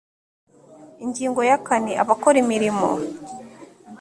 ingingo 1.03 1.41
ya 1.49 1.57
kane 1.67 1.91
abakora 2.03 2.37
imirimo 2.43 2.89